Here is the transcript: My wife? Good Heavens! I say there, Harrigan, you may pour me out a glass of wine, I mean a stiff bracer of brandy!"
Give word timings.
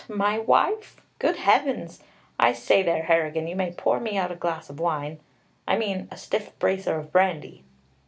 My 0.09 0.39
wife? 0.39 0.99
Good 1.19 1.35
Heavens! 1.35 2.01
I 2.39 2.53
say 2.53 2.81
there, 2.81 3.03
Harrigan, 3.03 3.45
you 3.45 3.55
may 3.55 3.71
pour 3.71 3.99
me 3.99 4.17
out 4.17 4.31
a 4.31 4.35
glass 4.35 4.67
of 4.67 4.79
wine, 4.79 5.19
I 5.67 5.77
mean 5.77 6.07
a 6.09 6.17
stiff 6.17 6.57
bracer 6.57 6.95
of 6.97 7.11
brandy!" 7.11 7.63